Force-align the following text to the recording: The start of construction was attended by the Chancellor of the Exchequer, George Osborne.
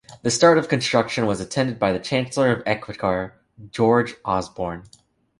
The 0.23 0.31
start 0.31 0.57
of 0.57 0.67
construction 0.67 1.27
was 1.27 1.39
attended 1.39 1.77
by 1.77 1.93
the 1.93 1.99
Chancellor 1.99 2.51
of 2.51 2.59
the 2.63 2.69
Exchequer, 2.69 3.35
George 3.69 4.15
Osborne. 4.25 4.85